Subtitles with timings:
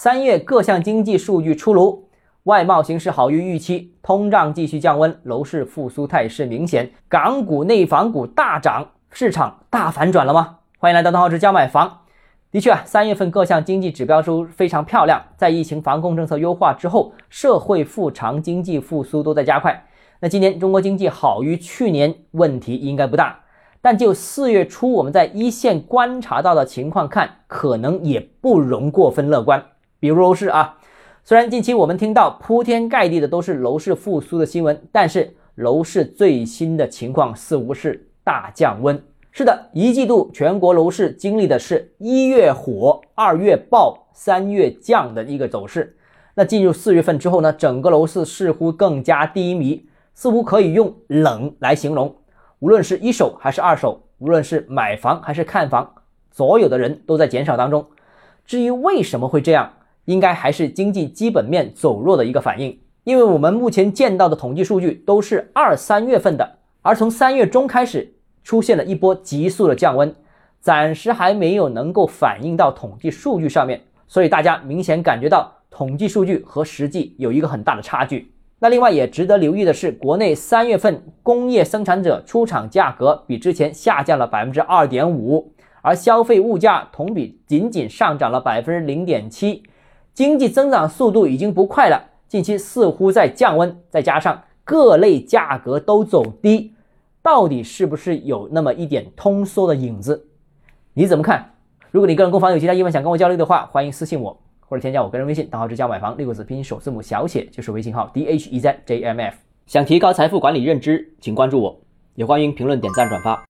[0.00, 2.08] 三月各项经济数据出炉，
[2.44, 10.58] 外贸形势好于预期，通胀继续降温，楼市复苏态势明显，港股、内房股大涨，市场大反转了吗？
[10.78, 12.02] 欢迎来到东浩之家买房。
[12.52, 19.84] 的确啊，三月份各项经济指标都非常漂亮，在疫情防控政策优化之后，社会复常、经济复苏都在加快。
[20.20, 23.40] 那今年中国经济好于去年，问题应该不大。
[23.82, 29.60] 但就四月初我们在一线观察到的情况看，可能也不容过分乐观。
[30.00, 30.78] 比如楼市啊，
[31.24, 39.02] 虽然近期我们听到铺天盖地的都是楼市复苏的新闻，但是楼市最新的情况似乎是大降温。
[39.32, 45.96] 是的，一季度全国楼市经历的是一月火、二月爆、三月降的一个走势。
[46.34, 49.84] 那进入四月份之后呢，整个楼市似乎更加低迷，
[50.14, 52.14] 似乎可以用冷来形容。
[52.60, 55.92] 无论是一手还是二手，无论是买房还是看房，
[56.30, 57.84] 所有的人都在减少当中。
[58.44, 59.72] 至于为什么会这样，
[60.08, 62.78] 应该还是经济基本面走弱的一个反应。
[63.04, 70.14] 因为我们目前见到的统计数据都是二三月份的，而从三月中开始出现了一波急速的降温，
[70.60, 78.32] 暂时还没有能够反映到统计数据上面，所以大家明显感觉到统计数据和实际有一个很大的差距。
[78.60, 89.62] 那另外也值得留意的是，国内三月份工业生产者出厂价格比之前下降了百分之二点五，而消费物价同比仅仅上涨了百分之零点七，
[90.18, 96.74] 经济增长速度已经不快了，近期似乎在降温，再加上各类价格都走低，
[97.22, 100.26] 到底是不是有那么一点通缩的影子？
[100.94, 101.52] 你怎么看？
[101.92, 104.36] 如果你个人购房有其他疑问想跟我交流的话，欢迎私信我。
[104.68, 109.36] 或者添加我个人微信，账号之家买房六个字拼音首字母小写就是微信号 d h e z j m f。
[109.68, 111.80] 想提高财富管理认知，请关注我，
[112.16, 113.40] 也欢迎评论、点赞、转发。